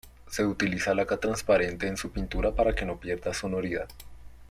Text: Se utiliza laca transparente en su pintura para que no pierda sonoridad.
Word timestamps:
Se 0.31 0.43
utiliza 0.43 0.95
laca 0.95 1.17
transparente 1.17 1.85
en 1.87 1.95
su 1.95 2.09
pintura 2.11 2.55
para 2.55 2.73
que 2.73 2.85
no 2.87 2.99
pierda 2.99 3.35
sonoridad. 3.35 3.87